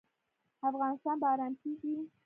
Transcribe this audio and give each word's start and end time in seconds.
افغانستان 0.69 1.15
به 1.21 1.27
ارام 1.33 1.53
کیږي 1.61 1.93